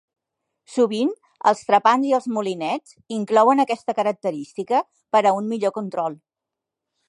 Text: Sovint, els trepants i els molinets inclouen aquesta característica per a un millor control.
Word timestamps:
Sovint, 0.75 1.11
els 1.51 1.61
trepants 1.67 2.07
i 2.11 2.15
els 2.19 2.25
molinets 2.37 2.95
inclouen 3.19 3.63
aquesta 3.65 3.95
característica 4.01 4.81
per 5.17 5.25
a 5.33 5.37
un 5.43 5.53
millor 5.55 5.77
control. 5.81 6.21